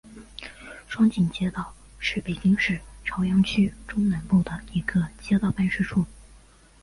[0.87, 6.07] 双井街道是北京市朝阳区中南部的一个街道办事处。